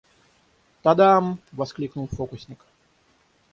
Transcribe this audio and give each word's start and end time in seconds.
«Тадам!»— 0.83 1.37
воскликнул 1.57 2.07
фокусник. 2.07 2.59